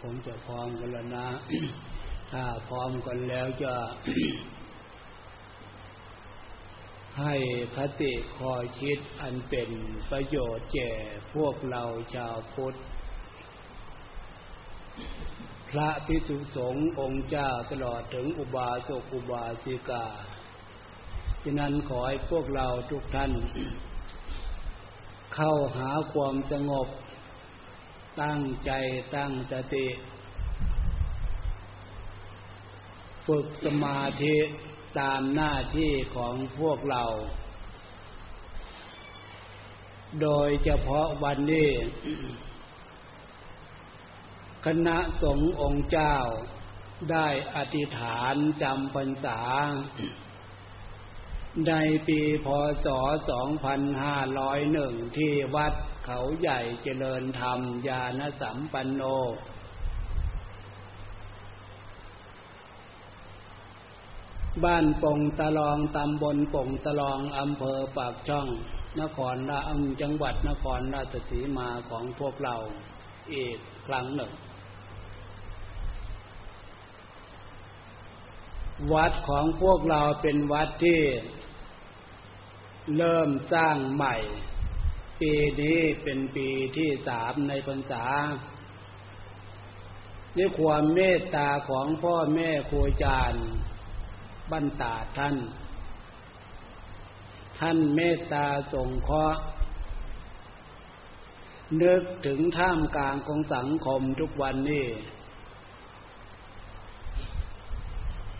[0.00, 1.28] ผมจะพร้อมกันแล้วนะ
[2.32, 3.74] ถ้าพร้อมกันแล้วจะ
[7.20, 7.34] ให้
[7.76, 9.70] คติคอยคิดอันเป็น
[10.10, 10.90] ประโยชน์แก่
[11.34, 11.82] พวกเรา
[12.14, 12.74] ชาวพุทธ
[15.70, 20.06] พระพิสุสงฆ์องค์เจ้าตลอดถึงอุบาสกอุบาสิกา
[21.42, 23.32] ฉะนั้นขอให้พวกเราทุกท่าน
[25.34, 26.88] เข้าหาความสงบ
[28.22, 28.70] ตั้งใจ
[29.14, 29.86] ตั้งสติ
[33.26, 34.36] ฝึกสมาธิ
[34.98, 37.04] ตามหน้าที่ของพวกเรา
[40.22, 41.70] โดยเฉพาะวันนี้
[44.66, 46.16] คณะสงฆ์องค์เจ้า
[47.12, 49.40] ได้อธิษฐานจำพรรษา
[51.68, 51.72] ใน
[52.08, 52.46] ปีพ
[52.84, 52.86] ศ
[54.22, 55.72] 2501 ที่วัด
[56.08, 59.02] เขาใหญ่เจริญธรรม ญาณสัมปันโน
[64.64, 68.48] บ้านปงตะลองตำบลปงตะลองอำเภอปากช่อง
[69.00, 69.70] นครราช
[70.02, 72.56] จังหวัดนครราชสีมาของพวกเรา
[73.32, 74.32] อีกครั้งหนึ่ง
[78.92, 81.00] วัดของพวกเราเป็นวัดที่
[82.96, 84.16] เริ่มสร้างใหม่
[85.20, 88.04] ปีนี้เป็นปีที่สามในพรรษา
[90.36, 93.46] ด้วยความเมตตาของพ่อแม่ครูอาจารย์
[94.52, 95.36] บรรดาท่าน
[97.58, 99.40] ท่านเมตตาสงเคราะห์
[101.82, 104.86] นึกถึงท่ามกลางของสังคมทุกวันนี้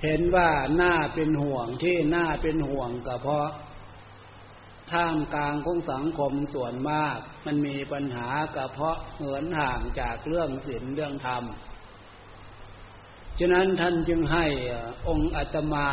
[0.02, 3.48] เห็นว่าหน้าเป็นห่วงที่หน้าเป็นห่วงก็เพราะ
[4.92, 11.44] ท่ามกลางของสังคมส่วนมาก มันมีปัญหาก็เพราะเหินห่างจากเรื่องศีลเรื่องธรรม
[13.38, 14.46] ฉะนั้นท่านจึงให้
[15.08, 15.90] องค์อาตมา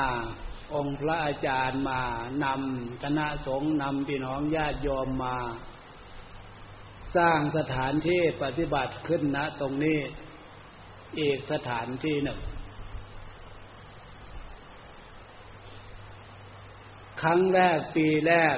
[0.76, 2.02] องค์พระอาจารย์มา
[2.44, 5.38] นำคณะสงฆ์นำพี่น้องญาติโยมมา
[7.18, 10.00] สร้างสถานที่ปฏิบัติขึ้นณตรงนี้
[11.20, 12.40] อีกสถานที่หนึ่ง
[17.22, 18.58] ครั้งแรกปีแรก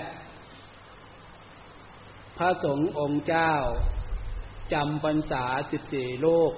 [2.37, 3.53] พระสงฆ์องค์เจ้า
[4.73, 6.53] จำพรรษาสิบสี่โลก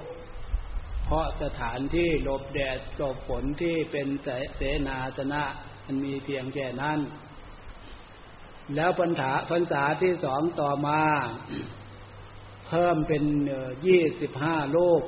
[1.06, 4.08] เพราะสถานที่หลบแดดหลบฝนที่เป็น
[4.58, 5.44] เสนาสนะ
[5.86, 7.00] มันมีเพียงแค่นั้น
[8.76, 11.02] แล้วพรรษาพรรษาที่สองต่อมา
[12.68, 13.24] เพิ่มเป็น
[13.86, 15.02] ยี่สิบห้าโลก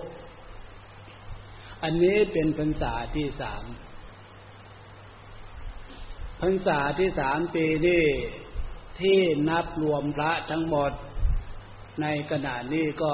[1.84, 3.64] อันนี้เป็นพรรษาที่สาม
[6.42, 8.04] พรรษาที่สามปีนี้
[9.02, 10.92] ที่นับรวมพระทั้งหมด
[12.02, 13.14] ในขณะนี้ก็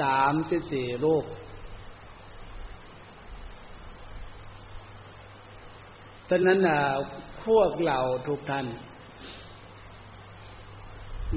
[0.00, 1.24] สามสิบสี่รูป
[6.28, 6.60] ฉะนั้น
[7.46, 8.66] พวกเราทุกท่าน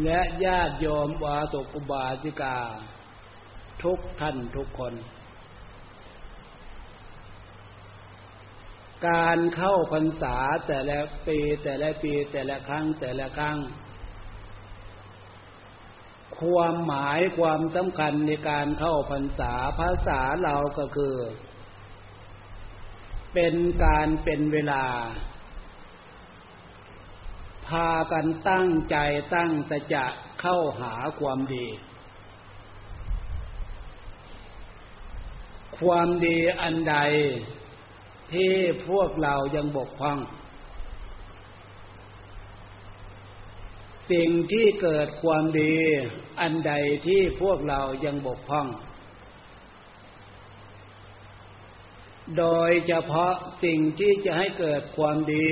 [0.04, 2.58] และญาติโยมวาตุกุบาสิกา
[3.84, 4.94] ทุกท่านทุกคน
[9.08, 10.38] การเข้าพรรษา
[10.68, 13.58] แต่ละปีแต่ละปีแต่ละครั้งแต่ละครั้ง
[16.40, 21.16] ความหมายความสำคัญในการเข้าพรรษาภาษาเราก็คือ
[23.34, 23.56] เป็น
[23.86, 24.86] การเป็นเวลา
[27.68, 28.98] พากันตั้งใจ
[29.36, 30.06] ตั้งแต่จะ
[30.42, 31.68] เข้าหาความดี
[35.80, 36.96] ความดีอันใด
[38.34, 38.54] ที่
[38.90, 40.20] พวกเรายังบกพร่อง
[44.12, 45.76] สิ่งที่เกิดความดี
[46.42, 46.74] อันใด
[47.08, 48.68] ที่พวกเรายังบกพร่อง
[52.38, 53.34] โดยเฉพาะ
[53.64, 55.50] สิ่งที่จะให้เกิดความดี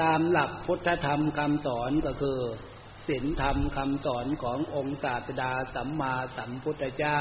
[0.00, 2.40] ตามหลักพุทธธรรมคำสอนก็คือ
[3.08, 7.18] ศีลธรรมคำสอนขององค์ศาสดาสัมมาสัมพุทธเจ้า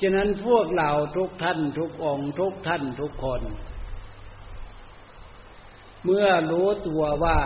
[0.00, 3.42] ฉะนั้นพวกเราทุกท่านทุกองค์ทุกท่านทุกคน
[6.04, 7.38] เมื่อรู้ตัวว่า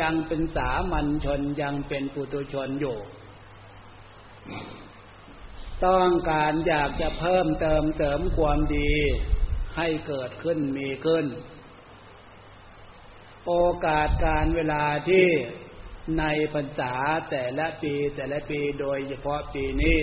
[0.00, 2.98] ยังเป็นสามัญชนยังเป็นปุถุชนอยู่
[5.86, 8.92] ต้องการอยากจะเพิ่มเติมเสริมความดี
[9.76, 11.26] ให้เกิดขึ้นมีขึ้น
[13.46, 13.52] โอ
[13.86, 15.26] กาสการเวลาที่
[16.18, 16.24] ใน
[16.54, 16.94] พรรษา
[17.30, 19.98] แต่ละปีแต่ละปีโดยเฉพาะปีนี้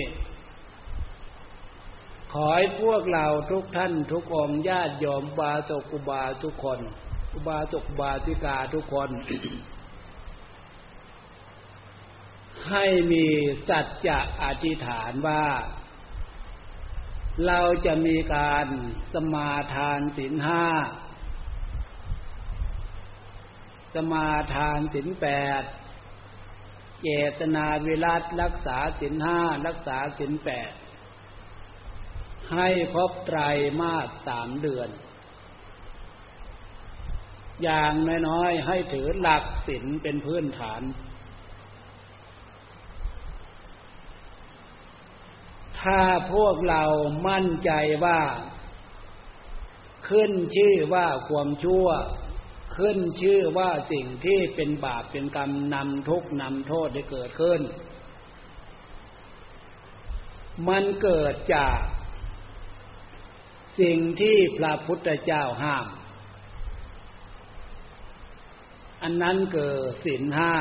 [2.42, 6.80] อให้พวกเราทุกท่านทุกองญาติโยมบาสกุบาทุกคน
[7.34, 9.10] อุบาสกบาสิกาทุกคน
[12.70, 13.26] ให้มี
[13.68, 15.44] สัจจะอธิษฐานว่า
[17.46, 18.66] เราจะมีการ
[19.14, 20.66] สมาทานศีลห้า
[23.94, 25.26] สมาทานศีลแป
[25.60, 25.62] ด
[27.02, 30.70] เจตนาวิรัตรักษาศีลห้ารักษาศีลแปด
[32.52, 33.38] ให้ครบไตร
[33.80, 34.88] มาสสามเดือน
[37.62, 37.94] อย่าง
[38.28, 40.82] น้อยๆให้ถือหลักศีลเป็นพื้นฐาน
[45.80, 46.00] ถ้า
[46.32, 46.84] พวกเรา
[47.28, 47.70] มั่นใจ
[48.04, 48.20] ว่า
[50.08, 51.86] ขึ้นชื่อว่าความชั่ว
[52.76, 57.60] ขึ้นชื่อว่าสิ่งที่เป็นบาปเป็นกรรมนำทุกนำโทษได้เกิดขึ้น
[60.68, 61.78] มันเกิดจาก
[63.80, 65.86] สิ่งที่พระพุทธเจ้าห้าม
[69.02, 70.54] อันนั้นเกิดสินห้า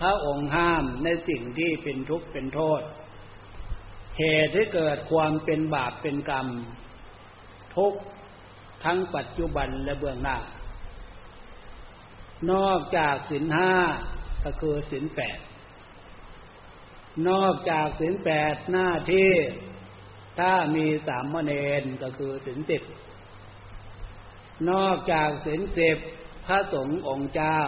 [0.00, 2.82] พระองค์ห้ามในสิ่งที่เป็นทุกข์เป็นโทษ
[4.18, 6.46] เหตุให้เกิดความเป็นบาปเป็นกรรม
[7.76, 7.94] ทุก
[8.84, 10.36] ทั้งปัจจุบันและเบื้องหน้า
[12.52, 13.72] นอกจากสินห้า
[14.44, 15.38] ก็คือสินแปด
[17.28, 19.30] นอกจากสินแปดหน้าที่
[20.38, 22.82] ถ้ามีสามเณรก็คือสินสิบ
[24.70, 25.98] นอกจากสินสิบ
[26.46, 27.60] พระสงฆ์องค์เจ้า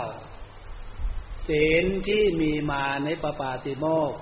[1.49, 4.15] ศีลที่มีมาในปปาติโมก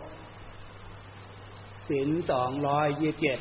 [1.88, 3.38] ศีลสองร้อยยี่เจ็ด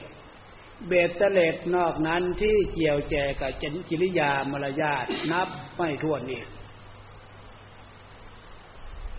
[0.88, 6.48] เบตเตเลตนอกนั้นที่เกี่ยวแจกับจนิริยามารยาทนับไม่ถ้วนอีก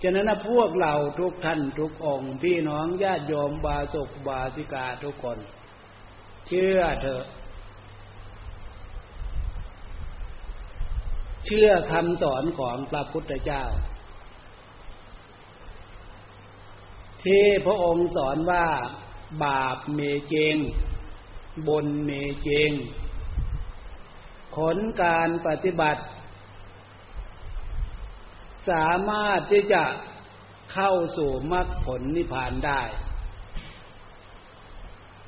[0.02, 5.38] ฉะนั้นพวกเราทุกท่านทุกองค์พี่น้องญาติโยมบาสุกบาสิกาทุกคน
[6.48, 7.24] เชื่อเถอะ
[11.44, 13.62] เชื่อคำสอนของพระพุทธเจ้า
[17.24, 18.66] ที่พระองค์สอนว่า
[19.44, 20.56] บาปเมเจง
[21.68, 22.10] บนเม
[22.42, 22.72] เจง
[24.54, 26.02] ผลการปฏิบัติ
[28.70, 29.84] สามารถที่จะ
[30.72, 32.82] เข้าสู่มรรคผลนิพพานได้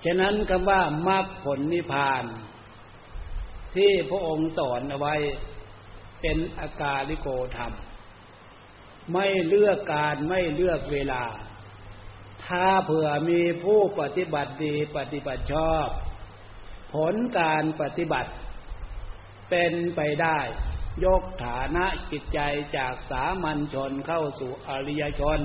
[0.05, 2.25] ฉะนั้นคำว่ามรรคผลนิพพาน
[3.77, 5.15] ที่พระองค์สอนเอาไว้
[6.21, 7.73] เป็นอากาลิโกธรรม
[9.13, 11.25] ไม่เลือกการไม่เลือกเวลา
[12.47, 15.89] ถ้าเผื่อมีผู้ปฏิบัติดีปฏิบัติชอบ
[16.95, 18.31] ผลการปฏิบัติ
[19.51, 20.39] เป็นไปได้
[21.05, 22.41] ยกฐานะจิตใจ
[22.77, 25.41] จากสามัญชนเข้าสู่อริยชน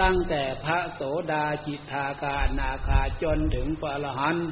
[0.00, 1.00] ตั้งแต่พระโส
[1.32, 4.48] ดาจิตาคานาคาจนถึงพระอรหันต์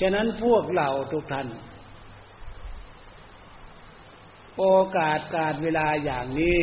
[0.00, 1.48] ฉะนั้นพวกเราทุกท่าน
[4.58, 4.64] โอ
[4.96, 6.58] กาสการเวลาอย่างนี้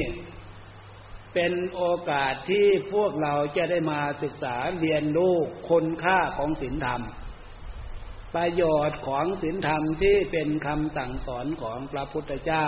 [1.33, 5.35] เป็นโอกาสที่พวกเราจะได้มาศึกษาเรียนรู้
[5.69, 7.01] คุณค่าของศีลธรรม
[8.35, 12.65] ประโยชน์ของศีลธรรมที่เป็นคำสั่งสอนของพระพุทธเจ้า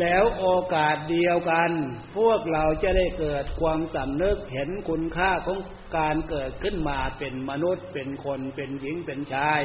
[0.00, 1.70] แล้วโอกาสเดียวกัน
[2.16, 5.58] พวกเราจะได้เกิดความสำนึกเห็นคุณค่าของ
[5.98, 9.62] การเกิดขึ้นมาเป็นมนุษย์เป็นคนเป็นหญิงเป็นชาย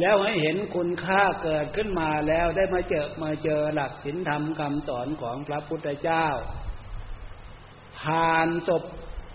[0.00, 6.26] แล้วให้เห็นคุณค่าเกิดขึ้นมาแล้วได้มาเจอมาเจอหลักศีลธรรมคำสอนของพระพุทธเจ้า
[8.00, 8.82] ผ่านจบ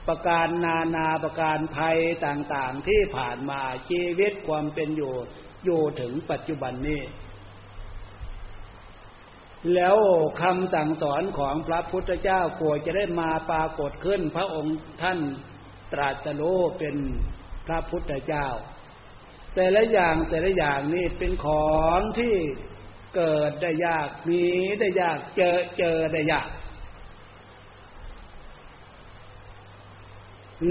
[0.07, 5.13] ประการนานาประการภัยต่างๆที่ผ่านมาชีวิตความเป็นอยู่
[5.65, 7.01] อยู่ถึงปัจจุบันนี้
[9.75, 9.95] แล้ว
[10.41, 15.19] คำสั่งสอนของพระพุทธเจ้าควรจะได้มาปรากฏขึ้น พระองค์ท่าน
[15.93, 16.95] ตรัสรู้เป็น
[17.67, 18.47] พระพุทธเจ้า
[19.55, 22.35] แต่ละอย่างแต่ละอย่างนี่เป็นของที่
[23.15, 24.43] เกิดได้ยากมี
[24.79, 26.49] ได้ยากเจอเจอได้ยาก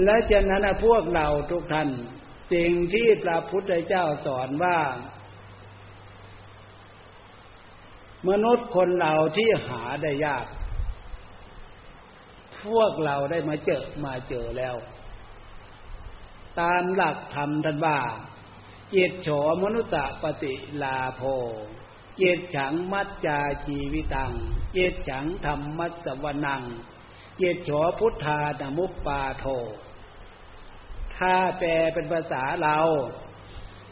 [0.03, 1.89] และจากนั้นพวกเราทุกท่าน
[2.53, 4.77] สิ่งที่พระพุทธเจ้าสอนว่า
[8.27, 10.45] มนุษย์คนเราที่หาได้ยาก
[12.63, 14.75] พวกเราได้มาเจอมาเจอแล้ว
[16.59, 17.99] ตามหลักธรรมท่านว่า
[18.93, 19.29] จิตโฉ
[19.63, 21.21] มนุสะปฏิลาโภ
[22.21, 24.33] จิตฉังมัจจาชีวิตัง
[24.73, 26.63] เจตฉังธรรมัสวนัง
[27.37, 29.45] เจตโฉพุทธานมุปปาโท
[31.15, 32.77] ถ้าแปลเป็นภาษาเรา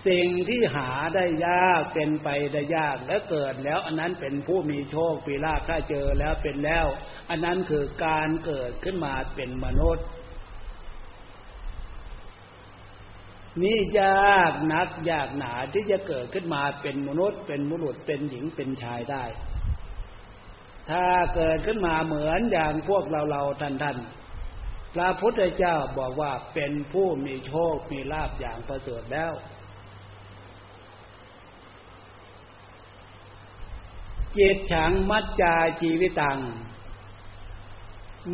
[0.07, 6.85] สิ่งที่หาได้ยากเป็นไปได้ยากและเกิดแล้ว อันนั้นเป็นผู้มีโชคปีลาภถ้าเจอแล้วเป็นแล้ว
[7.29, 10.07] อันนั้นคือการเกิดขึ้นมาเป็นมนุษย์
[13.61, 19.23] นี่ยากนักยากหนาที่จะเกิดขึ้นมาเป็นมนุษย์เป็นมนุษย์เป็นหญิงเป็นชายได้
[20.89, 23.97] ถ้าเกิดขึ้นมาเหมือนอย่างพวกเราเราท่านท่าน
[24.93, 29.31] พระพุทธเจ้าบอกว่าเป็นผู้มีโชคมีลาบอย่างประเสริฐแล้ว
[34.34, 36.39] เจตฉังมัจจาชีวิตัง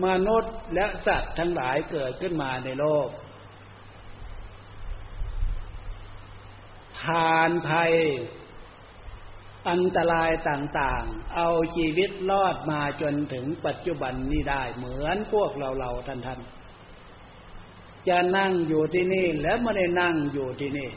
[0.05, 3.09] มนุษย์และสัตว์ทั้งหลายเกิดขึ้นมาในโลก
[6.99, 7.93] ผ่านภัย
[9.69, 16.39] อันตรายต่างๆ เอาชีวิตรอดมาจนถึงปัจจุบันนี้ได้ เหมือนพวกเราเราท่านท่าน
[18.07, 20.89] จะนั่งอยู่ที่นี่แล้วไม่ได้นั่งอยู่ที่นี่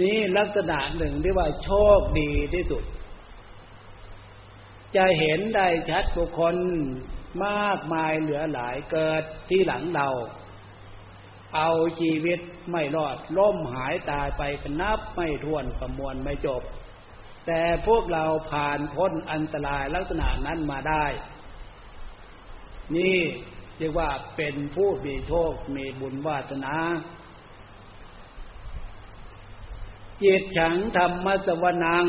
[0.00, 2.84] นี่ลักษณะหนึ่งที่ว่าโชคดีที่สุด
[4.96, 6.54] จะเห็นได้ชัดบุคคล
[7.46, 10.08] มากมายเหลือหลายเกิดที่หลังเรา
[11.56, 11.70] เอา
[12.00, 12.38] ชีวิต
[12.70, 14.42] ไม่รอดล้มหายตายไป
[14.80, 16.62] นับไม่ถ้วนประมวลไม่จบ
[17.46, 21.04] แต่พวกเราผ่านพ้นอันตรายลักษณะนั้นมาได้
[22.96, 23.18] นี่
[23.78, 26.74] เรียกว่าเป็นผู้มีโชคมีบุญวาสนา
[30.22, 32.06] จิตฉังธรรมสวนัง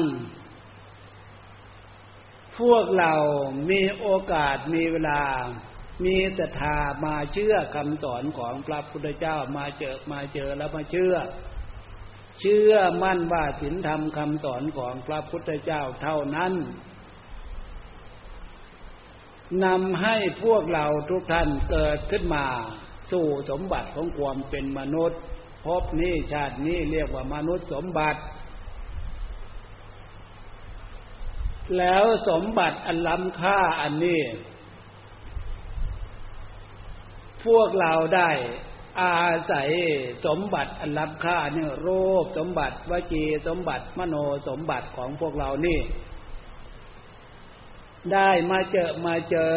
[2.60, 3.14] พวกเรา
[3.70, 5.22] มีโอกาสมีเวลา
[6.06, 11.16] มีศรัทธามาเชื่อคำสอนของพระพุทธเจ้ามาเจอมาเจอแล้วมาเชื่อ
[12.40, 16.54] เชื่อมั่นว่าศีลธรรมคำสอนของพระพุทธเจ้าเท่านั้น
[19.66, 22.46] นำให้พวกเราทุกท่านเกิดขึ้นมา
[23.12, 25.20] สู่สมบัติของความเป็นมนุษย์
[25.66, 28.22] พบนี้ชาตินี้เรียกว่ามนุษย์สมบัติ
[31.78, 34.22] แล้วสมบัติอันล้ำค่าอันนี้
[37.46, 38.30] พวกเราได้
[39.02, 39.20] อา
[39.52, 39.70] ศัย
[40.26, 44.16] สมบัติอันล้ำค่าเนี่ยโรูปสมบัติวจีสมบัติมโน
[44.48, 45.80] สมบัติของพวกเรานี่
[48.14, 49.56] ได้มาเจอมาเจอ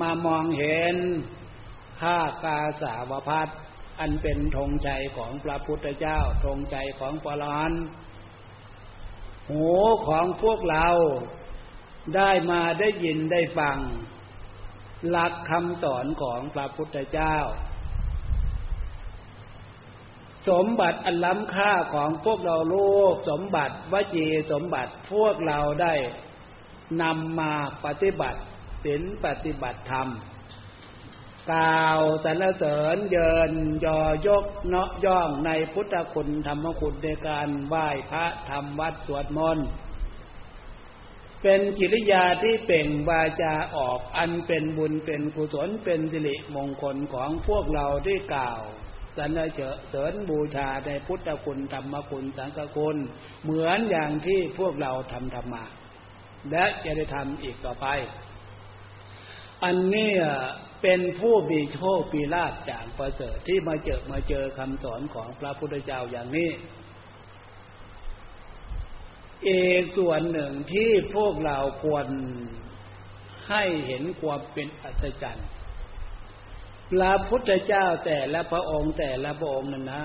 [0.00, 0.96] มามองเห็น
[2.00, 3.48] ผ้ากาสาวพัด
[4.00, 7.72] อันเป็นธงใจของพระพุทธเจ้าธงใจของปราน
[9.50, 9.68] หู
[10.08, 10.88] ของพวกเรา
[12.16, 13.78] ได้มาได้ยินได้ฟัง
[15.08, 17.36] หลักคำสอนของพระพุทธเจ้า
[20.48, 22.76] สมบัติอันล้ำค่าของพวกเราโล
[23.12, 25.94] กสมบัติวจีสมบัติพวกเราได้
[27.02, 27.52] นำมา
[27.84, 28.40] ปฏิบัติ
[28.84, 30.08] ศีลปฏิบัติธรรม
[31.50, 33.52] กล่าวสรรเสริญเยิน
[33.84, 39.66] ยอยกเนาะย่องในพุทธคุณธรรมคุณในการไหว้พระธรรมวัดสวดมนต์
[41.42, 48.62] เป็นกิริยาที่เป่งวาจาออกอันเป็นบุญเป็นกุศลเป็นสิริมงคลของพวกเราที่กล่าว
[49.16, 49.40] สรร
[49.90, 52.96] เสริญบูชาในพุทธคุณธรรมคุณสังฆคุณ
[53.42, 55.64] เหมือนอย่างที่พวกเราทำธรรมา
[56.50, 57.86] และจะได้ทำอีกต่อไป
[59.64, 60.10] อันนี้
[60.86, 66.50] เป็นผู้มีโชคปีลาภจากประเสริฐที่มาเจอมาเจอคำสอนของพระพุทธเจ้าอย่างนี้
[69.44, 69.50] เอ
[69.82, 72.06] กส่วนหนึ่งที่พวกเราควร
[73.48, 75.48] ให้เห็นความเป็นอัศจรรย์
[76.90, 80.04] พระพุทธเจ้าแต่ละพระองค์แต่ละพระองค์นั้นนะ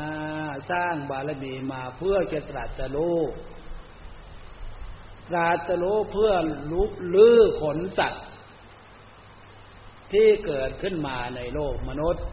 [0.71, 3.19] สร้างบารมีมาเพื่อจะตรัสรู้
[5.29, 6.31] ตรัสรู้เพื่อ
[6.71, 8.25] ลุกลื้อขนสัตว์
[10.13, 12.25] ที่เกิดขึ้นมาในโลกมนุษย์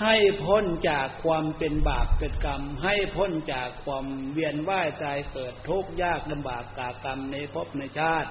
[0.00, 8.30] ให้พ้นจากความเป็นบาปเป็นกรรม ให้พ้นจากความเวียนว่ายตายเกิดทุกข์ยากลำบากกากรรมในภพในชาติ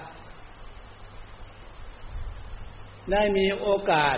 [3.11, 4.17] ได้มีโอกาส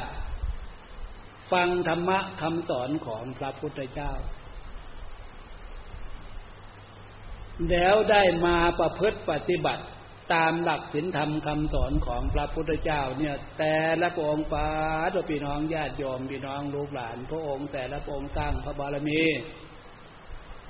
[1.51, 4.12] ฟังธรรมะคำสอนของพระพุทธเจ้า
[7.69, 9.83] แล้วได้มาประพฤติปฏิบัติ
[10.34, 14.67] ตามหลักศีลธรรมคำสอนของพระพุทธเจ้าเนี่ย แต่ละพระองค์ป้า
[15.13, 19.22] ตัวพี่น้องญาติโยมพี่น้องลูกหลาน พระองค์แต่ละพระองค์ตั้งพระบารมี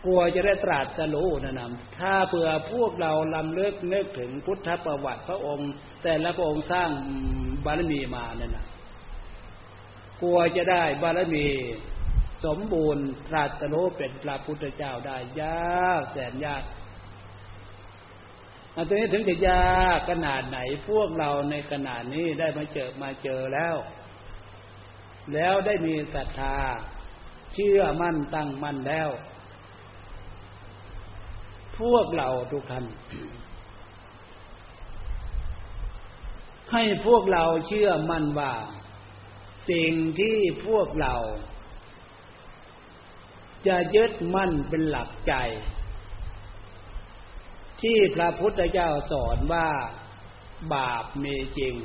[0.05, 5.69] กลัวจะได้ตรัสจะรู้นะนำถ้าเผื่อพวกเราลำเลิกนึกถึงพุทธประวัติพระองค์
[6.03, 6.89] แต่ละพระองค์สร้าง
[7.65, 8.65] บารมีมาเนี่ยนะ
[10.21, 11.45] กลัวจะได้บารมี
[12.45, 16.63] สมบูรณ์ตรัสรู้เป็นพระพุทธเจ้าได้ยากแสนยาก
[18.77, 20.57] อันนี้ถึงจะยากขนาดไหน
[20.89, 23.75] พวกเราในขนาดนี้ได้มาเจอมาเจอแล้ว
[25.33, 26.57] แล้วได้มีศรัทธา
[27.53, 29.09] เชื่อมั่นตั้งมั่นแล้ว
[31.79, 32.85] พวกเราทุกท่าน
[36.71, 38.53] ให้พวกเราเชื่อมั่นว่า
[39.69, 41.15] สิ่งที่พวกเรา
[43.67, 45.33] จะยึดมั่นเป็นหลักใจ
[47.85, 49.69] ที่พระพุทธเจ้าสอนว่า
[50.73, 51.75] บาปมีจริง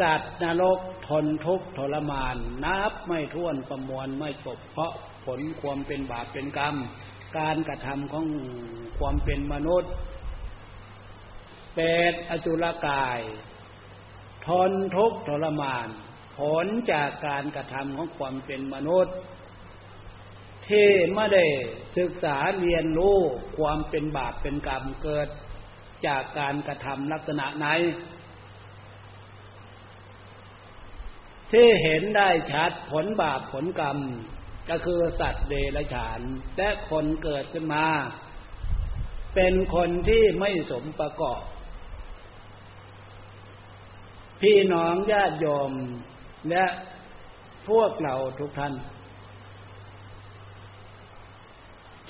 [0.00, 4.92] สัตว์นรกทนทุกข์ทรมาน นับไม่ถ้วนประมวลไม่จบเพราะ
[5.24, 6.76] ผลความเป็นบาปเป็นกรรม
[7.38, 8.26] การกระทำของ
[8.98, 9.92] ความเป็นมนุษย์
[11.74, 13.20] เปรตอสุรกาย
[14.46, 15.88] ทนทุกข์ทรมาน
[16.38, 19.16] ผลจากการกระทำของความเป็นมนุษย์
[20.70, 21.44] ที่ไม่ได้
[21.98, 23.16] ศึกษาเรียนรู้
[23.58, 25.28] ความเป็นบาปเป็นกรรมเกิด
[26.06, 27.66] จากการกระทำลักษณะไหน
[31.52, 33.98] ที่เห็นได้ชัดผลบาปผลกรรม
[34.70, 36.20] ก็คือสัตว์เดรัจฉาน
[36.56, 37.86] และคนเกิดขึ้นมา
[39.34, 41.42] เป็นคนที่ไม่สมประกอบ
[44.42, 45.72] พี่น้องญาติโยม
[46.50, 46.64] และ
[47.68, 48.74] พวกเราทุกท่าน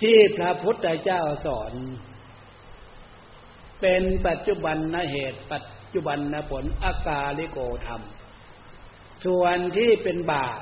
[0.00, 1.72] ที่พระพุทธเจ้าสอน
[3.80, 8.02] เป็นปัจจุบันนเหตุปัจจุบันนผลอากาลิโกธรรม
[9.26, 10.60] ส่วนที่เป็นบาป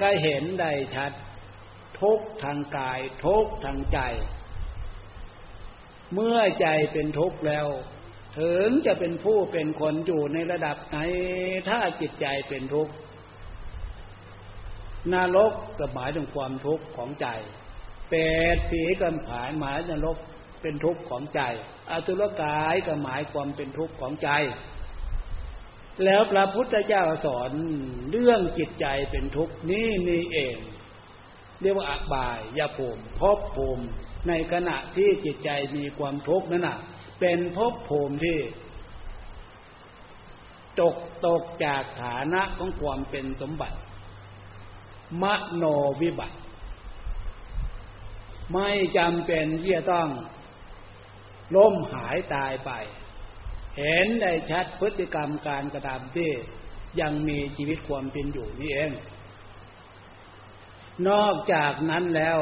[0.00, 1.12] ก็เห็นได้ชัด
[2.00, 3.98] ทุกทางกาย ทุกทางใจ
[6.14, 7.66] เมื่อใจเป็นทุกข์แล้ว
[8.38, 10.98] ถึงจะเป็นผู้เป็นคนอยู่ในระดับไหน
[11.68, 12.92] ถ้าจิตใจเป็นทุกข์
[15.12, 17.28] นรกก็หมายถึงความทุกข์ของใจ
[18.08, 18.20] เปร
[18.54, 20.18] ตผีกันผายหมายนรก
[20.60, 21.40] เป็นทุกข์ของใจ
[21.90, 24.30] อสุรกายก็หมายความเป็นทุกข์ของใจ
[26.04, 27.50] แล้วพระพุทธเจ้าสอน
[28.10, 30.56] เรื่องจิตใจเป็นทุกข์นี่นี่เอง
[31.60, 33.84] เรียกว่าอบายยาภูมิภพภูมิ
[34.28, 36.78] ในขณะที่จิตใจมีความทุกข์นั่นน่ะ
[37.20, 38.38] เป็นภพภูมิที่
[40.80, 43.76] ตกตกจากฐานะของความเป็นสมบัติ
[45.22, 45.64] มโน
[46.00, 46.36] วิบัติ
[48.52, 48.68] ไม่
[48.98, 50.08] จำเป็นที่จะต้อง
[51.56, 52.70] ล้มหายตายไป
[53.78, 56.30] เห็นได้ชัดพฤติกรรมการกระทำที่
[57.00, 58.92] ยังมีชีวิตความเป็นอยู่นี่เอง
[61.08, 62.40] นอกจากนั้นแล้ว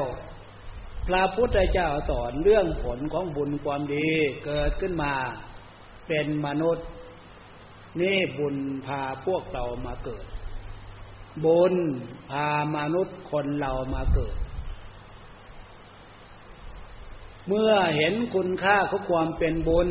[1.06, 4.08] พระพุทธเจ้าสอนเรื่องผลของบุญความดี
[4.44, 5.14] เกิดขึ้นมา
[6.08, 6.86] เป็นมนุษย์
[8.00, 10.24] นี่บุญพาพวกเรามาเกิด
[11.44, 11.74] บุญ
[12.30, 14.36] พามนุษย์คนเรามาเกิด
[17.48, 19.88] เมื่อเห็นคุณค่าของความเป็นบุญ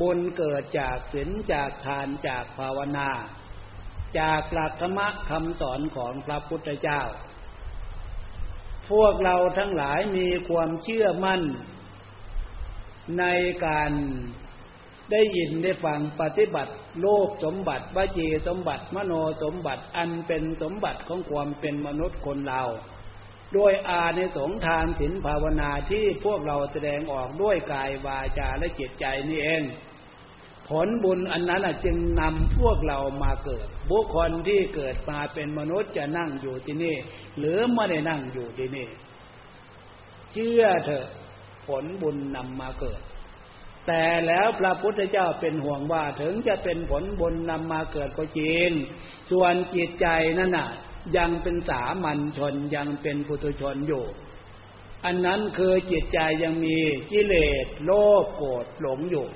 [0.00, 3.10] บุญเกิดจากศีลจากทานจากภาวนา
[4.18, 7.00] จากหลักธรรมคำสอนของพระพุทธเจ้า
[8.90, 11.42] พวกเราทั้งหลายมีความเชื่อมั่น
[13.18, 13.24] ใน
[13.66, 13.92] การ
[15.10, 19.12] ได้ยินได้ฟังปฏิบัติโลกสมบัติวจีสมบัติ มโน
[19.42, 22.62] สมบัติอันเป็นสมบัติของความเป็นมนุษย์คนเรา
[23.56, 29.62] ด้วยอาในสงทานศีลภาวนาที่พวกเราแสดงออกด้วยกายวาจาและจิตใจนี่เอง
[30.68, 36.96] ผลบุญอันนั้นจึงนำพวกเรามาเกิด บุคคลที่เกิดมาเป็นมนุษย์จะนั่งอยู่ที่นี่
[37.38, 38.88] หรือไม่ได้นั่งอยู่ที่นี่
[40.32, 41.06] เชื่อเถอะ
[41.66, 43.00] ผลบุญนำมาเกิด
[43.86, 48.70] แต่แล้วพระพุทธเจ้าเป็นห่วงว่าถึงจะเป็นผลบุญนำมาเกิดก็จริง
[49.30, 50.06] ส่วนจิตใจ
[50.38, 50.68] นั่นน่ะ
[51.16, 54.04] ยังเป็นสามัญชนยังเป็นปุถุชนอยู่
[55.04, 56.76] อันนั้นคือจิตใจยังมี
[57.10, 57.34] กิเล
[57.64, 57.90] สโล
[58.22, 59.26] ภโกรธหลงอยู่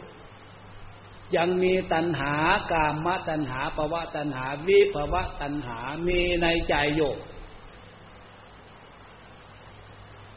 [1.37, 2.35] ยังมีตัณหา
[2.72, 7.14] กามตัณหาภวะตัณหาวิภวะตัณหามีในใจอยู่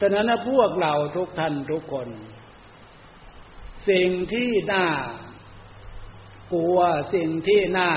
[0.00, 2.08] ฉะนั้นพวกเราทุกท่านทุกคน
[3.90, 4.86] สิ่งที่น่า
[6.52, 6.78] กลัว
[7.14, 7.90] สิ่งที่น่า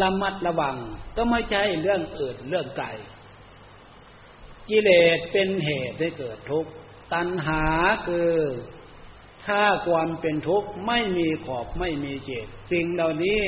[0.00, 0.76] ระมัดระวัง
[1.16, 2.86] ก็ไม่ใช่เรื่องอื่นเรื่องไกล
[4.68, 6.70] กิเลสเป็นเหตุให้เกิดทุกข์
[7.12, 7.62] ตัณหา
[8.06, 8.32] คือ
[9.46, 13.40] ถ้าความเป็นทุกข์ไม่มีขอบไม่มีเจตสิ่งเหล่านี้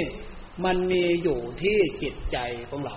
[0.64, 2.38] มันมีอยู่ที่จิตใจ
[2.70, 2.96] ของเรา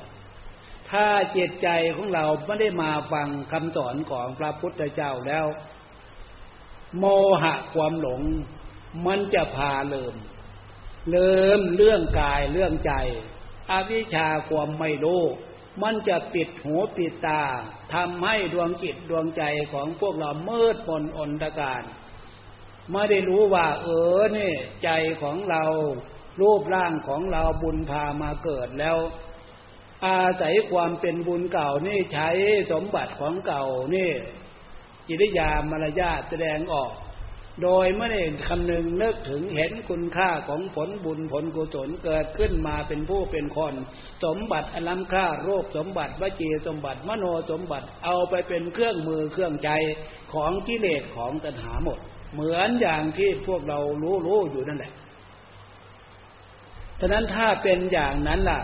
[0.92, 1.08] ถ้า
[1.38, 5.46] จิตใจของเราไม่ได้มาฟังคำสอนของพระพุทธเจ้าแล้ว
[6.98, 7.06] โม
[7.42, 8.22] หะความหลง
[9.06, 10.16] มันจะพาเลิม
[11.10, 12.94] เลิมเรื่องกายเรื่องใจ
[13.72, 15.24] อวิชชาความไม่รู้
[15.84, 17.42] มันจะปิดหูปิดตา
[17.94, 21.84] ทำให้ดวงจิตดวงใจของพวกเราเมืดมนอนตการ
[22.92, 24.90] ไม่ได้รู้ว่า เออเนี่ยใจ
[25.22, 25.64] ของเรา
[26.42, 28.98] รูปร่างของเราบุญพามาเกิดแล้ว
[30.06, 32.30] อาศัยความเป็นบุญเก่านี่ใช้
[32.72, 34.12] สมบัติของเก่านี่
[35.08, 36.92] จิริยามารยาแสดงออก
[37.64, 43.74] โดยไม่ได้คำนึงนึกถึงเห็นคุณค่าของผลบุญผลกุศลเกิดขึ้นมาเป็นผู้เป็นคน
[44.24, 49.70] สมบัติอลัมค่าโรคสมบัติวจีสมบัติมโนสมบัติเอาไปเป็นเครื่องมือเครื่องใจ
[50.34, 52.00] ของกิเลสของตัณหาหมด
[52.34, 54.94] เหมือนอย่างที่พวกเรารู้รู้อยู่นั่นแหละ
[57.00, 58.60] ฉะนั้นถ้าเป็นอย่างนั้นล่ะ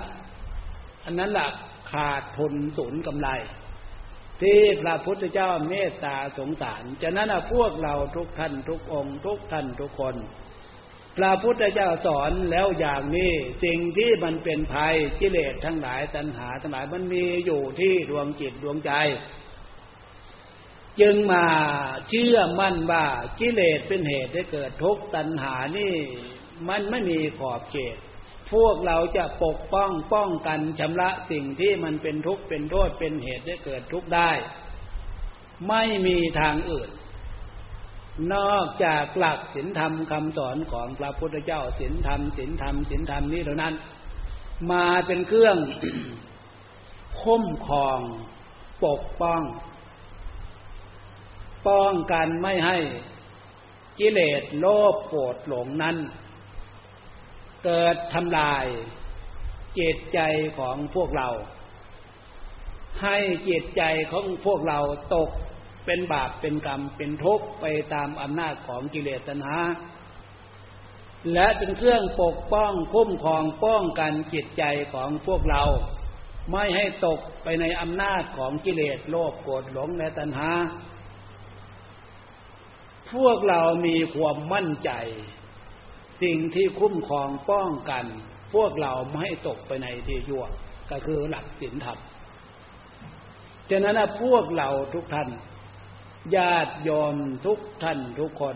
[1.06, 1.48] อันนั้นล่ะ
[1.92, 3.30] ขาดทุนสูญกำไร
[4.44, 10.16] ที่พระพุทธเจ้าเมตตาสงสารฉะนั้นพวกเราทุกท่านทุกองค์ทุกท่านทุกคน
[11.18, 13.32] พระพุทธเจ้าสอนแล้วอย่างนี้
[13.64, 18.92] สิ่งที่มันเป็นภัยกิเลสทั้งหลายตัณหาทั้งหลายมันมีอยู่ที่ดวงจิตดวงใจ
[21.00, 21.46] จึงมา
[22.10, 23.06] เชื่อมั่นว่า
[23.40, 25.96] กิเลสเป็นเหตุให้เกิดทุกข์ตัณหานี่
[26.70, 27.98] มันไม่มีขอบเขต
[28.54, 34.32] พวกเราจะปกป้องป้องกันชำระสิ่งที่มันเป็นทุกข์เป็นโทษเป็นเหตุให้เกิดทุกข์ได้
[35.68, 36.90] ไม่มีทางอื่น
[38.34, 43.76] นอกจากหลักศีลธรรมคำสอนของพระพุทธเจ้าศีลธรรมศีลธรรมศีลธรรมนี้เท่านั้น
[44.72, 45.58] มาเป็นเครื่อง
[47.22, 48.00] คุ้มครอง
[48.86, 49.42] ปกป้อง
[51.68, 52.78] ป้องกันไม่ให้
[54.00, 55.96] กิเลสโลภโกรธหลงนั้น
[57.64, 58.66] เกิดทำลาย
[59.80, 60.20] จิตใจ
[60.60, 61.30] ของพวกเรา
[63.02, 63.18] ให้
[63.50, 64.80] จิตใจของพวกเรา
[65.16, 65.30] ตก
[65.86, 69.58] เป็นบาปเป็นกรรมเป็นทุกข์ไปตามอำนาจของกิเลสตัณหา
[71.34, 75.64] และเป็นเครื่องปกป้องคุ้มครองป้องกันจิตใจของพวกเรา
[76.52, 80.52] ไม่ให้ตกไปในอำนาจของกิเลสโลภโกรธหลงและตัณหา
[83.14, 84.92] พวกเรามีความมั่นใจ
[86.24, 88.06] สิ่งที่คุ้มครองป้องกัน
[88.54, 90.46] พวกเราไม่ให้ตกไปในที่ยั่ว
[90.92, 92.00] ก็คือหลักศีลธรรม
[93.70, 95.30] ฉะนั้นพวกเราทุกท่าน
[96.36, 98.56] ญาติยอมทุกท่านทุกคน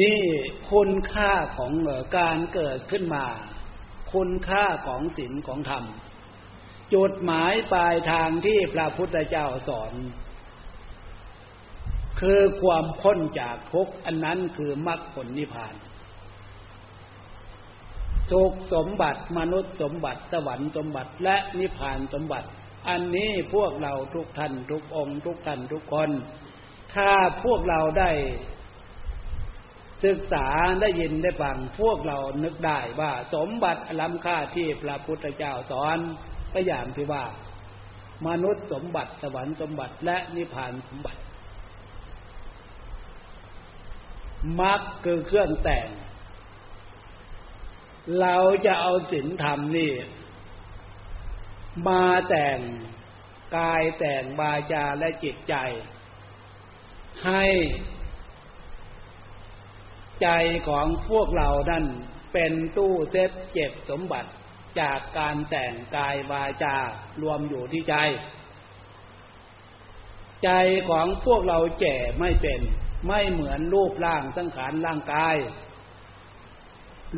[0.00, 0.20] นี่
[0.70, 1.72] คุณค่าของ
[2.18, 3.26] การเกิดขึ้นมา
[4.14, 5.84] คุณค่าของศีลของธรรม
[6.94, 9.92] จุดหมายปลายทางที่พระพุทธเจ้าสอน
[12.22, 15.74] คือความพ้นจากทุกข์อันนั้นคือมรรคผลนิพพาน
[18.32, 22.48] ทุกสมบัติมนุษย์สมบัติสวรรค์สมบัติและนิพพานสมบัติ
[22.88, 26.10] อันนี้พวกเราทุกท่านทุกองค์ ทุกท่านทุกคน
[26.94, 27.10] ถ้า
[27.44, 28.10] พวกเราได้
[30.04, 30.48] ศึกษา
[30.80, 35.98] ได้ยินได้ฟังพวกเรานึกได้ว่าสมบัติล้ำค่าที่พระพุทธเจ้าสอน
[36.52, 37.24] ก็อย่างที่ว่า
[38.26, 41.20] มนุษย์สมบัติสวรรค์สมบัติและนิพพานสมบัติ
[44.60, 45.88] มักคือเครื่องแต่ง
[48.20, 49.92] เราจะเอาศีลธรรมนี่
[51.88, 52.58] มาแต่ง
[53.56, 55.54] กายแต่งบาจาและจิตใจ
[57.26, 57.46] ให้
[60.22, 60.28] ใจ
[60.68, 61.84] ของพวกเรานั่น
[62.32, 64.30] เป็นตู้เซตเจ็บสมบัติ
[64.80, 66.76] จากการแต่งกายวาจา
[67.22, 67.94] รวมอยู่ที่ใจ
[70.44, 70.50] ใจ
[70.88, 72.60] ของพวกเราแก่ไม่เป็น
[73.06, 75.36] ไม่เหมือนรูปร่างสังขารร่างกาย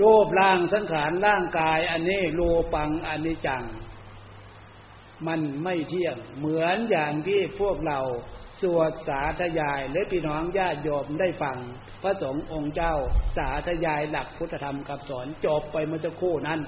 [0.00, 3.64] รูปร่างสังขารร่างกาย อันนี้รูปังอันนี้จัง
[5.26, 8.00] มันไม่เที่ยง เหมือนอย่างที่พวกเรา
[8.60, 11.58] สวดสาธยายและพี่น้องญาติโยมได้ฟัง
[12.02, 12.94] พระสงฆ์องค์เจ้า
[13.36, 16.60] สาธยายหลักพุทธธรรมกับสอนจบไปเมื่อสักครู่นั้น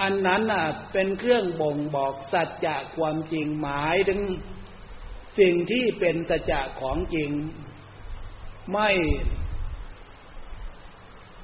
[0.00, 4.20] อันนั้นน่ะเป็นเครื่องบ่งบอกสัจจะความจริงหมายถึง
[5.38, 7.30] สิ่งที่เป็นสัจะของจริง
[8.72, 8.90] ไม่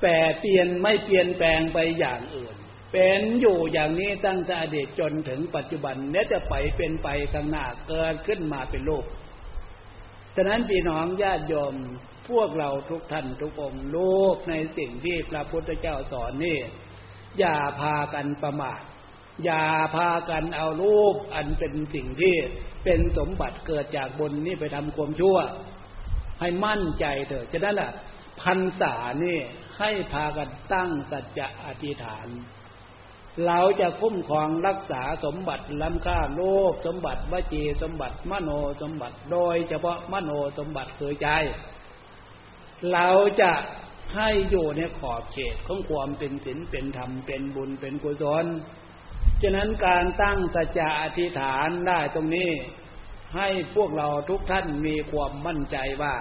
[0.01, 2.57] แปรเปลี่ยนไม่เปลี่ยนแปลงไปอย่างอื่น
[2.93, 9.05] เป็นอยู่อย่างนี้ตั้งแต่อดีตจนถึงปัจจุบันเนี้ยจะไปเป็นไปข้างหน้าเกิดขึ้นมาเป็นโลก
[10.37, 11.75] ฉะนั้นพี่น้องญาติโยม
[12.29, 13.99] พวกเราทุกท่านทุกองค์โล
[14.35, 16.59] กในสิ่งที่พระพุทธเจ้าสอนนี่
[17.39, 18.81] อย่าพากันประมาท
[19.45, 22.35] อย่าพากันเอารูปอันเป็นสิ่งที่
[22.85, 25.39] เป็นสมบัติเกิดจากบนนี้ไปทำความชั่ว
[26.41, 27.93] ให้มั่นใจเถอะจะนั้นแหละ
[28.41, 29.39] พันษานี่
[29.79, 32.29] ให้พากันตั้งสัจจะอธิษฐาน
[33.47, 38.51] เราจะคุ้มครองรักษาสมบัติล้ำค่าโลกสมบัติวจีสมบัติมโน
[38.83, 41.29] สมบัติโดยเฉพาะมโนสมบัติคือใจ
[42.93, 43.09] เรา
[43.43, 43.53] จะ
[44.15, 48.47] ให้อยู่ในขอบเขตของความเป็นศีลเป็นธรรมเป็นบุญเป็นกุศล
[49.43, 52.51] ฉะนั้นการตั้งสัจจะอธิษฐานได้ตรงนี้
[53.37, 56.15] ให้พวกเราทุกท่านมีความมั่นใจว่า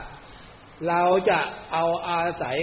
[0.88, 1.39] เราจะ
[1.71, 2.60] เอาอาศัย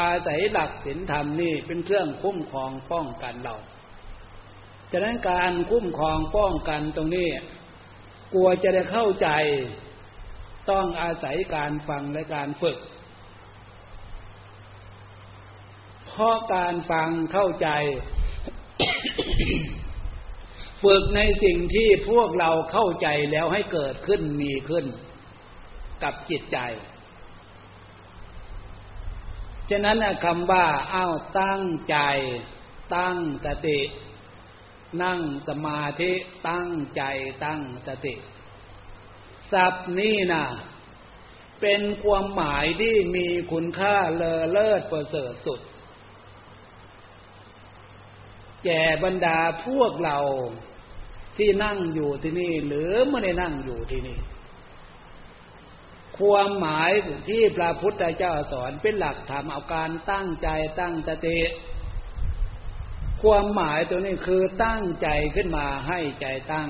[0.00, 3.56] อาศัยหลักศีลธรรมนี่เป็นเครื่องคุ้มครองป้องกันเรา
[4.92, 7.28] ฉะนั้นการคุ้มครองป้องกันตรงนี้
[8.34, 9.28] กลัวจะได้เข้าใจ
[10.70, 12.78] ต้องอาศัยการฟังและการฝึก
[16.06, 17.68] เพราะการฟังเข้าใจ
[20.82, 24.84] ฝึกในสิ่งที่พวกเราเข้าใจแล้วให้เกิดขึ้นมีขึ้น
[26.02, 26.58] กับจิตใจ
[29.70, 31.96] ฉะนั้นคำว่าอ้าวตั้งใจ
[32.96, 33.80] ตั้งสติ
[35.02, 36.12] นั่งสมาธิ
[36.48, 37.02] ตั้งใจ
[37.44, 38.14] ตั้งสติ
[39.52, 40.44] ศัพท์นี้นะ
[41.60, 45.60] เป็นความหมายที่มีคุณค่าเลอเลิศประเสริฐสุด
[48.66, 50.18] แก่บรรดาพวกเรา
[51.36, 54.18] ที่นั่งอยู่ที่นี่ หรือไม่ได้นั่งอยู่ที่นี่
[56.18, 56.90] ความหมาย
[57.28, 60.48] ที่พระพุทธเจ้าสอนเป็นหลักธรรมเอาการตั้งใจ
[60.80, 61.38] ตั้งสติ
[63.22, 66.68] ความหมายตัวนี้คือตั้งใจขึ้นมาให้ใจตั้ง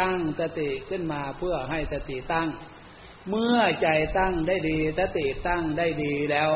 [0.00, 2.48] ตั้งสติขึ้นมาเพื่อให้สติตั้ง
[3.30, 6.50] เมื่อใจตั้งได้ดีสติตั้งได้ดีแล้ว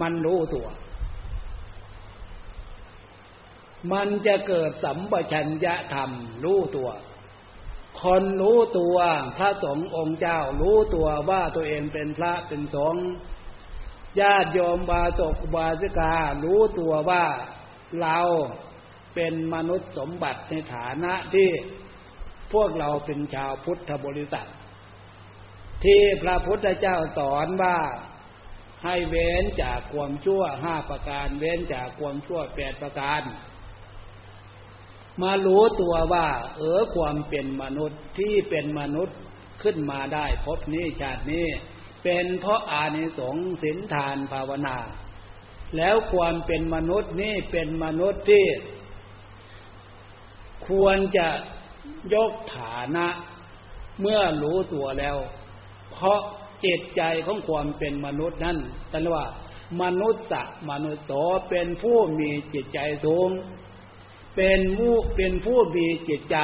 [0.00, 0.68] มันรู้ตัว
[3.92, 6.10] มันจะเกิดสัมปชัญญะธรรม
[6.44, 6.90] รู้ตัว
[8.02, 8.96] คนรู้ตัว
[9.36, 13.04] พระสงฆ์องค์เจ้ารู้ตัวว่าตัวเองเป็นพระเป็นสงฆ์
[14.20, 16.14] ญาติโยมบาศกบาสิกา
[16.44, 17.24] รู้ตัวว่า
[18.00, 18.18] เรา
[19.14, 21.48] เป็นมนุษย์สมบัติในฐานะที่
[22.52, 24.48] พวกเราเป็นชาวพุทธบริษัท
[25.84, 27.78] ที่พระพุทธเจ้าสอนว่า
[28.84, 33.22] ให้เว้นจากความชั่วห้าประการ เว้นจากความชั่วแปดประการ
[35.22, 39.18] มารู้ตัวว่า เออความเป็นมนุษย์ที่เป็นมนุษย์
[39.62, 41.46] ขึ้นมาได้พบนี้ชาตินี้
[42.02, 44.76] เป็นเพราะอานิสงส์ศีลทานภาวนา
[45.76, 48.46] แล้วความเป็นมนุษย์นี่เป็นมนุษย์ที่
[50.68, 51.28] ควรจะ
[52.14, 53.06] ยกฐานะ
[54.00, 55.16] เมื่อรู้ตัวแล้ว
[55.92, 56.20] เพราะ
[56.64, 58.58] จิตใจของความเป็นมนุษย์นั้น
[58.90, 59.24] แตันว่า
[59.82, 61.14] มนุษย์สะมนุษย์โต
[61.48, 63.30] เป็นผู้มีจิตใจสูง
[64.42, 66.36] เป็นผู้เป็นผู้มีจิตใจ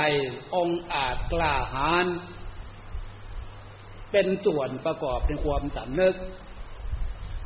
[0.55, 2.07] องอาจกล้าหาญ
[4.13, 6.17] เป็นส่วนประกอบในความสำนึก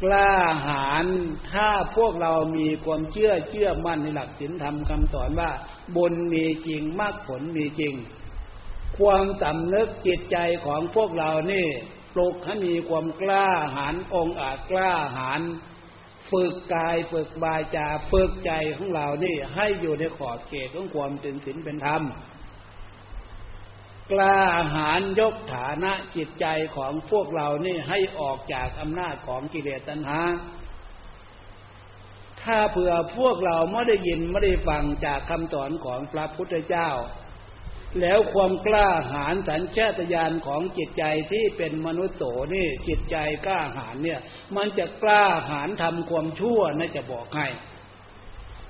[0.03, 0.33] กล้า
[0.69, 1.07] หาญ
[1.53, 5.51] ถ้าพวกเรามีความเชื่อเชื่อมั่นในหลักศีลธรรมคำสอนว่า
[5.97, 7.95] บุญมีจริงมากผลมีจริง
[8.99, 11.67] ความสำนึกจิตใจของพวกเรานี่
[12.15, 15.41] ปลุกให้มีความกล้าหาญองอาจกล้าหาญ
[16.31, 22.03] ฝึกกายฝึกวาจาฝึกใจของเรานี่ให้อยู่ในขอบเขตของความเป็นศีลเป็นธรรม
[24.11, 24.39] กล้า
[24.75, 30.21] หาญยกฐานะจิตใจของพวกเรานี่ให้ออกจากอำนาจของกิเลสตัณหา
[32.43, 36.89] ถ้าเผื่อพวกเราไม่ได้ยินไม่ได้ฟังจากคำสอนของพระพุทธเจ้า
[38.01, 42.23] แล้วความกล้าหาญสัญชาตญาณของจิตใจที่เป็นมนุษย์โส
[42.55, 44.21] นี่จิตใจกล้าหาญเนี่ย
[44.57, 47.49] มันจะกล้าหาญทำความชั่วน่าจะบอกให้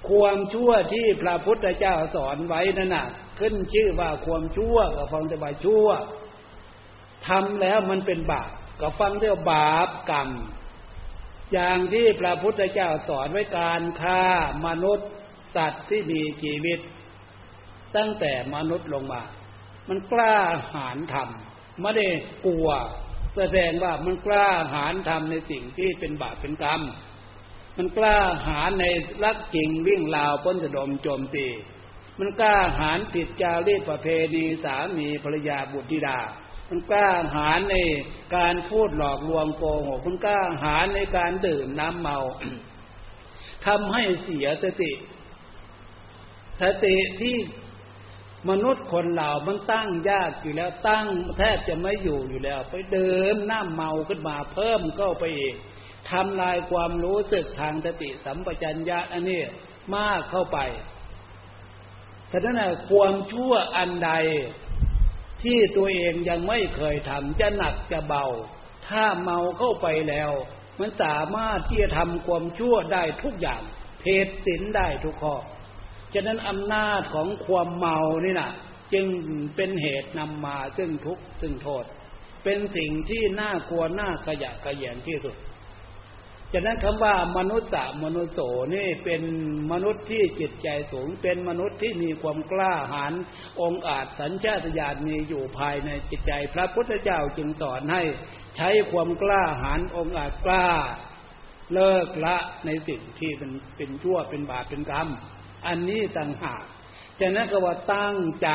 [0.09, 3.07] ความชั่วที่พระพุทธเจ้าสอนไว้นั่นน่ะ
[3.39, 5.87] ขึ้นชื่อว่าความชั่วก็ฟังแต่ว่าชั่ว
[7.27, 10.29] ทำแล้วมันเป็นบาปก็ฟังแต่ว่าบาปกรรม
[11.53, 14.23] อย่างที่พระพุทธเจ้าสอนไว้การฆ่า
[14.67, 15.09] มนุษย์
[15.57, 16.79] สัตว์ที่มีชีวิต
[17.97, 19.23] ตั้งแต่มนุษย์ลงมา
[19.89, 20.35] มันกล้า
[20.75, 22.07] หาญทำไม่ได้
[22.47, 22.69] กลัว
[23.37, 26.81] แสดงว่ามันกล้าหาญทำในสิ่งที่เป็นบาปเป็นกรรม
[27.77, 28.87] มันกล้าหาญใน
[29.25, 31.47] ลักจริงวิ่งราวพ้นจะดมโจมตี
[32.19, 36.19] มันกล้าหาญผิดจารีตประเพณีสามีภรรยาบุตรธิดา
[36.69, 37.77] มันกล้าหาญใน
[38.37, 42.19] การพูดหลอกลวงโกหกมันกล้าหาญในการดื่มน้ำเมา
[43.67, 44.93] ทำให้เสียสติ
[46.63, 47.37] สติที่
[48.49, 55.55] มนุษย์คนเหล่ามันตั้งยากอยู่แล้วตั้งแทบจะไม่อยู่อยู่แล้ว ไปเดิมน้ำเมาขึ้นมาเพิ่มเข้าไปอีก
[56.11, 59.43] ทำลายความรู้สึกทางสติสัมปชัญญะอันนี้
[59.95, 60.59] มากเข้าไป
[62.33, 64.13] ฉะนั้นความชั่วอันใด
[65.43, 68.27] ที่ตัวเองยังไม่เคยทำจะหนักจะเบา
[68.89, 70.31] ถ้าเมาเข้าไปแล้ว
[70.79, 73.63] มันสามารถที่จะทำความชั่วได้ทุกอย่าง
[74.01, 75.37] เพศสินได้ทุกข้อ
[76.15, 78.51] ฉะนั้นอำนาจของความเมานี่นะ
[78.93, 79.07] จึง
[79.57, 81.85] เป็นเหตุนำมาซึ่งทุกข์ซึ่งโทษ
[82.45, 85.37] เป็นสิ่งที่น่ากลัวน่าขยะขยงที่สุด
[86.53, 87.71] ฉะนั้นคำว่ามนุษย์
[88.05, 88.41] มนุษโส
[88.75, 89.23] นี่เป็น
[89.73, 93.13] มนุษย์ที่จิตใจสูง เป็นมนุษย์ที่มีความกล้าหาญ
[93.61, 98.03] องอาจสัญชาตญาณมีอยู่ภายในจิตใจ พระพุทธเจ้าจึงสอนให้
[98.57, 100.69] ใช้ความกล้าหาญองอาจกล้า
[101.75, 105.09] เลิกละในสิ่งที่เป็นเป็นชั่วเป็นบาปเป็นกรรม
[105.67, 106.65] อันนี้ต่างหาก
[107.21, 108.51] จะนั้นก็ว่าตั้งใจ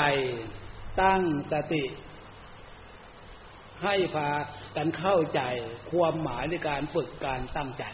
[1.01, 1.85] ตั้งสติ
[3.83, 4.29] ให้พา
[4.75, 5.41] กันเข้าใจ
[5.91, 7.85] ความหมายในการฝึกการตั้งใจ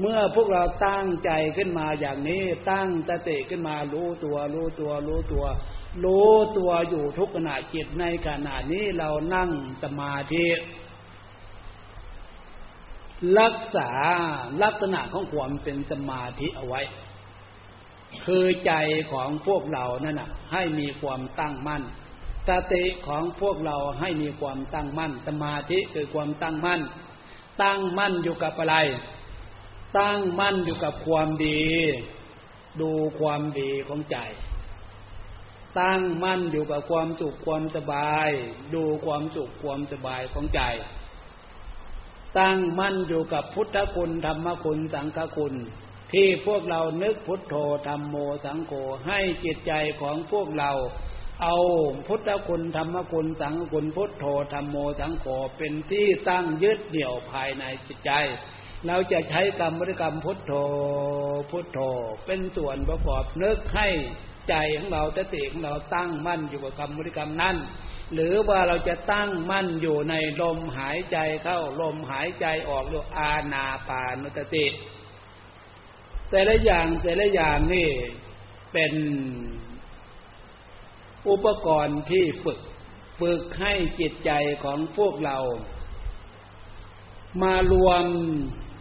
[0.00, 5.44] เมื่อพวกเราตั้งใจขึ้นมาอย่างนี้ ตั้งสติขึ้นมารู้ตัว รู้ตัว รู้ตัว
[6.04, 9.50] รู้ตัวอยู่ทุกขณะจิตในขณะนี้เรานั่ง
[9.82, 10.46] สมาธิ
[13.40, 13.90] รักษา
[14.62, 16.80] ลักษณะของความเป็นสมาธิเอาไว้
[18.24, 18.72] คือใจ
[19.12, 21.82] ของพวกเรานั่นนะให้มีความตั้งมั่น
[22.48, 26.80] สติของพวกเราให้มีความตั้งมั่น สมาธิคือความตั้งมั่น
[27.62, 28.76] ตั้งมั่นอยู่กับอะไร
[29.98, 31.62] ตั้งมั่นอยู่กับความดี
[32.80, 32.90] ดู
[33.20, 34.18] ความดีของใจ
[35.80, 38.28] ตั้งมั่นอยู่กับความสุขความสบาย
[38.74, 40.60] ดูความสุขความสบายของใจ
[42.38, 45.54] ตั้งมั่นอยู่กับพุทธคุณธรรมคุณสังฆคุณ
[46.12, 47.54] ที่พวกเรานึกพุทโธ
[47.86, 48.72] ธรรมโมสังโฆ
[49.06, 50.72] ให้จิตใจของพวกเรา
[51.42, 51.56] เอา
[52.06, 55.26] พุทธคุณธรรมคุณสังคุณพุทโธธรรมโมสังโฆ
[55.58, 58.10] เป็นที่ตั้งยึดเหนี่ยวภายในจิตใจ
[58.86, 60.52] เราจะใช้กรรมบริกรรมพุทโธ
[61.50, 61.78] พุทโธ
[62.26, 63.88] เป็นส่วนประกอบนึกให้
[64.48, 67.56] ใจของเราตติของเราตั้งมั่นอยู่กับกรรมบริกรรมนั้น
[68.14, 74.66] หรือว่าเราจะตั้งมั่นอยู่ในลมหายใจเข้าลมหายใจออกหรืออาณาปานุตติ
[76.30, 77.90] แต่ละอย่างแต่ละอย่างนี่
[78.72, 78.92] เป็น
[81.28, 82.60] อุปกรณ์ที่ฝึก
[83.20, 84.30] ฝึกให้จิตใจ
[84.64, 85.38] ของพวกเรา
[87.42, 88.04] มารวม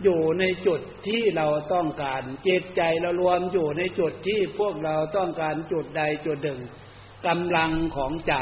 [0.03, 6.61] อยู่ในจุดที่เราต้องการจิตใจเรารวมอยู่ในจุดที่พวกเราต้องการจุดใดจุดหนึ่ง
[7.27, 8.35] กำลังของใจ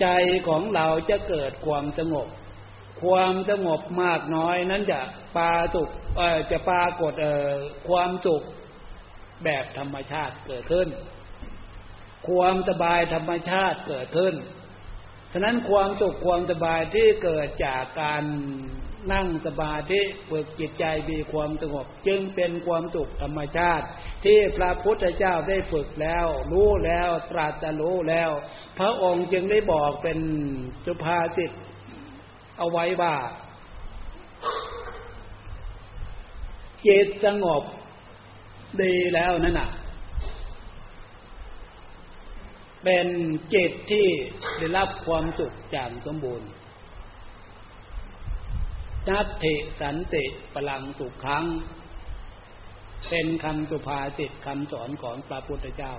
[0.00, 0.06] ใจ
[0.48, 2.28] ของเราจะเกิดความสงบ
[3.02, 5.00] ความสงบมากน้อยนั้นจะ
[5.36, 5.90] ปาสุข
[6.50, 7.12] จะปากฏ
[7.88, 8.42] ความสุข
[9.44, 10.88] แบบธรรมชาติเกิดขึ้น
[12.28, 14.34] ความสบายธรรมชาติเกิดขึ้น
[15.32, 18.22] ฉะนั้นความสุขความสบายที่เกิดจากการ
[19.12, 23.86] นั่งสมาธิฝึกจิตใจมีความสงบ จึงเป็นความสุขธรรมชาติ
[24.24, 28.30] ที่พระพุทธเจ้าได้ฝึกแล้ว รู้แล้วตรัสรู้แล้ว
[28.78, 30.18] พระองค์จึงได้บอกเป็น
[30.86, 31.50] สุภาษิต
[32.58, 33.14] เอาไว้ว่า
[36.82, 37.62] เจตสงบ
[38.82, 39.70] ดีแล้วนั่นน่ะ
[42.84, 43.06] เป็น
[43.50, 44.06] เจตที่
[44.58, 46.48] ได้รับความสุขจากสมบูรณ์
[49.08, 51.44] นัตถิสันติพลังสุขขัง
[53.08, 55.92] เป็นคำสุภาษิตคำสอนของพระพุทธเจ้า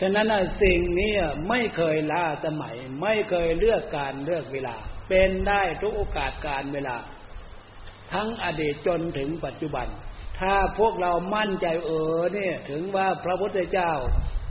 [0.00, 0.26] ฉะนั้น
[0.62, 1.12] สิ่งนี้
[1.48, 4.76] ไม่เคยล่าสมัย ไม่เคยเลือกการเลือกเวลา
[5.08, 6.96] เป็นได้ทุกโอกาสการเวลา
[8.12, 9.86] ทั้งอดีตจนถึงปัจจุบัน
[10.40, 13.92] ถ้าพวกเรามั่นใจเออเนี่ยถึงว่าพระพุทธเจ้า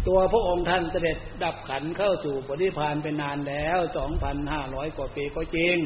[0.08, 5.77] ตัวพระองค์ท่านเสด็จดับขันเข้าสู่ปฏิพานเป็นนานแล้วสองพันห้าร้อยกว่าปีก็จริง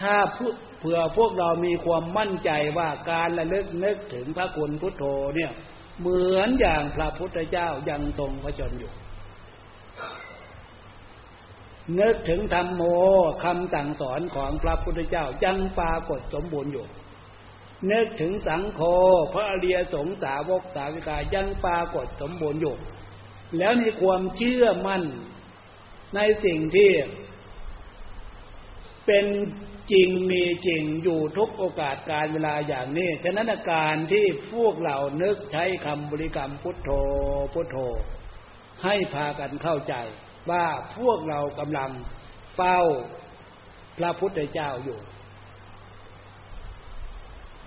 [0.00, 0.14] ถ้า
[0.78, 5.04] เผื่อพวกเรามีความมั่นใจว่าการระลึกนึกถึงพระคุณพุทโธ
[5.36, 5.52] เนี่ย
[6.00, 8.92] เหมือนอย่างพระพุทธเจ้ายังทรงพระชนอยู่
[12.00, 12.82] นึกถึงธรรมโม
[13.44, 16.86] คำสั่งสอนของพระพุทธเจ้ายังปรากฏสมบูรณ์อยู่
[17.90, 18.80] นึกถึงสังโฆ
[19.32, 22.76] พระอริยสงสาวกสาวิกายังปรากฏสมบูรณ์อยู่
[23.58, 25.02] แล้วมีความเชื่อมั่น
[26.14, 26.90] ในสิ่งที่
[29.06, 29.26] เป็น
[29.92, 36.90] จริงมีจริงอยู่ทุกโอกาสการเวลาอย่างนี้ฉะนั้นอาการที่พวกเรานึกใช้คำบริกรรมพุทโธ
[37.54, 37.76] พุทโธ
[38.84, 39.94] ให้พากันเข้าใจ
[40.50, 40.64] ว่า
[40.98, 41.90] พวกเรากำลัง
[42.56, 42.78] เฝ้า
[43.98, 44.98] พระพุทธเจ้าอยู่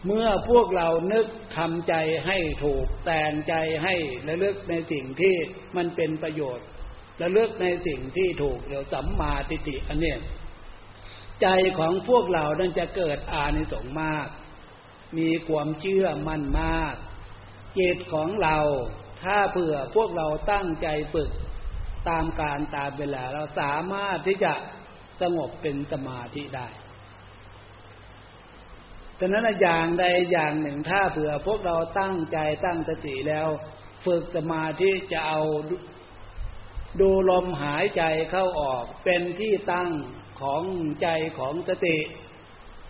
[0.06, 1.94] เมื่อพวกเรานึกทำใจ
[2.26, 3.96] ให้ถูก แต่งใจให้
[4.28, 5.36] ระลึกในสิ่งที่
[5.76, 6.68] มันเป็นประโยชน์
[7.22, 10.14] ระลึกในสิ่งที่ถูกเดี๋ยวสัมมาทิฏฐิอันเนี้
[11.44, 11.48] ใจ
[11.80, 14.28] ของพวกเรานั้นจะเกิดอานิสงส์มาก
[15.18, 16.96] มีความเชื่อมั่นมาก
[17.78, 18.58] จิตของเรา
[19.24, 21.32] ถ้าเผื่อพวกเราตั้งใจฝึก
[22.10, 24.54] ตามการตามเวลาเราสามารถที่จะ
[25.22, 26.68] สงบเป็นสมาธิได้
[29.20, 33.48] ฉะนั้นอย่างใดอย่างหนึ่งถ้าเผื่อพวกเราตั้งใจตั้งสติแล้ว
[34.06, 35.42] ฝึกสมาธิจะเอา
[37.00, 39.90] ดูลมหายใจเข้าออกเป็นที่ตั้ง
[40.44, 40.64] ของ
[41.02, 41.08] ใจ
[41.40, 41.98] ของสติ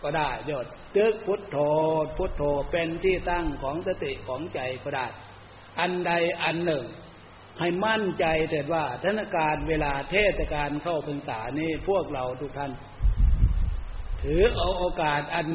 [0.03, 1.57] ก็ได้ยดตึกพุทโธ
[2.17, 5.07] พุทโธเป็นที่ตั้งของสติของใจก็ได้
[5.79, 6.11] อันใด
[6.43, 6.85] อันหนึ่ง
[7.59, 12.71] ให้มั่นใจเถิดว่าธนการเวลาเทศกาลเข้าพรรษานี้พวกเราทุกท่าน
[14.23, 15.49] ถือเอาโอกาสอัน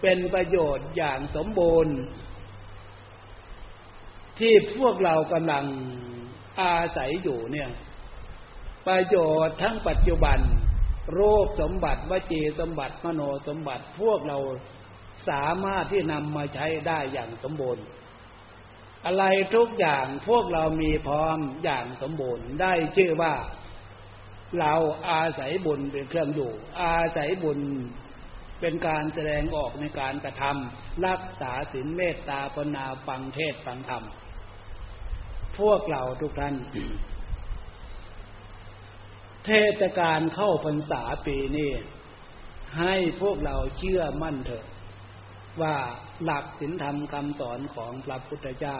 [0.00, 1.96] เป็นประโยชน์อย่างสมบูรณ์
[4.38, 5.64] ที่พวกเรากำลัง
[6.60, 7.70] อาศัยอยู่เนี่ย
[8.88, 9.16] ประโย
[9.46, 10.38] ชน์ทั้งปัจจุบัน
[11.18, 14.38] รคสมบัติวจีสมบัติมโนสมบัติพวกเรา
[15.28, 17.84] สามารถที่นำมาใช้ได้อย่างสมบูรณ์
[19.06, 23.34] อะไรทุกอย่างพวกเรามีพร้อมอย่างสมบูรณ์ได้ชื่อว่า
[24.60, 24.74] เรา
[25.10, 26.52] อาศัยบุญเป็นเครื่องอยู่
[26.82, 27.60] อาศัยบุญ
[28.60, 34.04] เป็นการแสดงออกในการกระทำรักษาศีลเมตตาปนาฟังเทศฟังธรรม
[35.58, 36.54] พวกเราทุกท่าน
[39.46, 41.70] เทศกาลเข้าพรรษาปีนี้
[42.78, 44.66] ให้พวกเราเชื่อมั่นเถอะ
[45.62, 45.76] ว่า
[46.24, 48.78] หลักศีลธรรมคำสอนของพระพุทธเจ้า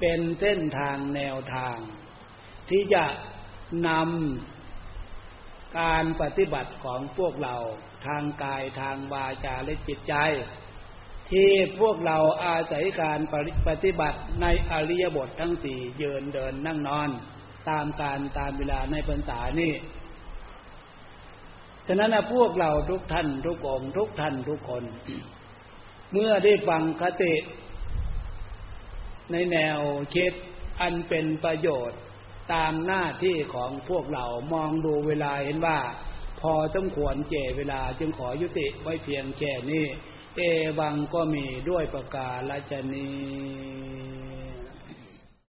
[0.00, 1.78] เป็นเส้นทางแนวทาง
[2.70, 3.04] ที่จะ
[3.88, 7.56] นำการปฏิบัติของพวกเรา
[8.06, 10.14] ทางกายทางวาจาและจิตใจ
[11.30, 11.50] ที่
[11.80, 13.20] พวกเราอาศัยการ
[13.68, 17.10] ปฏิบัติในอริยบททั้งสี่เยืนเดินนั่งนอน
[17.70, 19.74] ตามการตามเวลาในพรรษานี่
[21.86, 24.84] ฉะนั้นพวกเราทุกท่านทุกองทุกท่านทุกคน
[26.12, 27.34] เมื่อได้ฟังคติ
[29.32, 29.78] ในแนว
[30.14, 30.32] คิด
[30.80, 32.00] อันเป็นประโยชน์
[32.52, 35.78] ตามหน้าที่ของพวกเรามองดูเวลาเห็นว่า
[36.40, 39.84] พอสมควรเจเวลาจึงขอยุติไว้เพียงแค่นี้
[40.36, 40.40] เอ
[40.78, 43.10] วังก็มีด้วยประกาศชนี